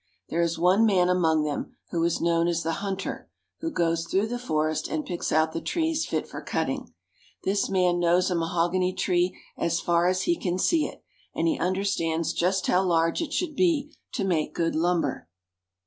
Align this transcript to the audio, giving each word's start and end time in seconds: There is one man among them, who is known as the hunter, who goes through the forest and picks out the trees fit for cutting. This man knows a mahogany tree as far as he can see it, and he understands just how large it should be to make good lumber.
There 0.29 0.41
is 0.41 0.57
one 0.57 0.83
man 0.83 1.09
among 1.09 1.43
them, 1.43 1.75
who 1.91 2.03
is 2.03 2.19
known 2.19 2.47
as 2.47 2.63
the 2.63 2.71
hunter, 2.81 3.29
who 3.59 3.69
goes 3.69 4.07
through 4.07 4.29
the 4.29 4.39
forest 4.39 4.87
and 4.87 5.05
picks 5.05 5.31
out 5.31 5.51
the 5.51 5.61
trees 5.61 6.07
fit 6.07 6.27
for 6.27 6.41
cutting. 6.41 6.95
This 7.43 7.69
man 7.69 7.99
knows 7.99 8.31
a 8.31 8.35
mahogany 8.35 8.93
tree 8.93 9.37
as 9.59 9.79
far 9.79 10.07
as 10.07 10.23
he 10.23 10.35
can 10.35 10.57
see 10.57 10.87
it, 10.87 11.03
and 11.35 11.47
he 11.47 11.59
understands 11.59 12.33
just 12.33 12.65
how 12.65 12.81
large 12.83 13.21
it 13.21 13.31
should 13.31 13.55
be 13.55 13.93
to 14.13 14.23
make 14.23 14.55
good 14.55 14.73
lumber. 14.75 15.29